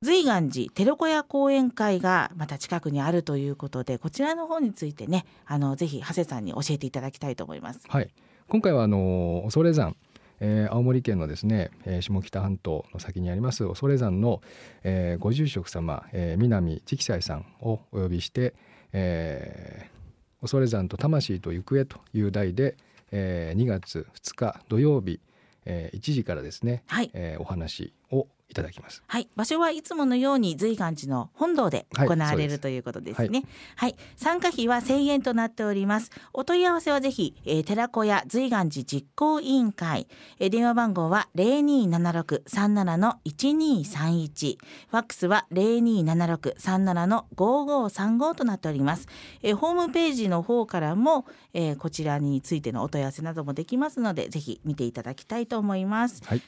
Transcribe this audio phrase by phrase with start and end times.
[0.00, 7.80] 随願寺寺子屋講演会がまた近くにあるということでこちらの方についてねあのぜひ長谷さんに教えていただきたいと思います。
[7.88, 8.10] はい
[8.48, 9.96] 今回はあの恐山
[10.40, 14.40] えー、青森県のですね、えー、下北半島の先にあります恐山の、
[14.84, 18.54] えー、ご住職様、えー、南直斎さんをお呼びして、
[18.92, 22.76] えー、恐山と魂と行方という題で、
[23.10, 25.18] えー、2月2日土曜日、
[25.64, 29.02] えー、1時からですね、はいえー、お話をいただきます。
[29.06, 33.44] はい、場所はいつものように随願寺の本堂で行われる、はい、ということですね。
[33.76, 36.10] はい、はい、参加費は1000円となっております。
[36.32, 44.56] お問い合わせはぜひ、えー、寺子屋随願寺実行委員会、えー、電話番号は0276-37の1231、
[44.90, 49.08] ファックスは0276-37の5535となっております。
[49.42, 56.22] えー、ホームページの方からも、えー、こちらについてのお問い合わせなどもできますので、ぜひ見ていただきたいと思います。
[56.24, 56.42] はい